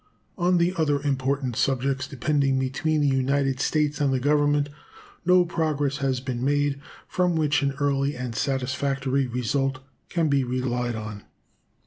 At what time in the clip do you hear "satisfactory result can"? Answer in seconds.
8.35-10.27